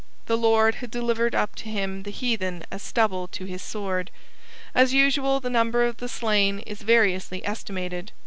The 0.25 0.35
Lord 0.35 0.73
had 0.81 0.89
delivered 0.89 1.35
up 1.35 1.53
to 1.57 1.65
him 1.69 2.01
the 2.01 2.09
heathen 2.09 2.63
as 2.71 2.81
stubble 2.81 3.27
to 3.27 3.45
his 3.45 3.61
sword. 3.61 4.09
As 4.73 4.95
usual 4.95 5.39
the 5.39 5.51
number 5.51 5.83
of 5.83 5.97
the 5.97 6.09
slain 6.09 6.57
is 6.61 6.81
variously 6.81 7.45
estimated. 7.45 8.11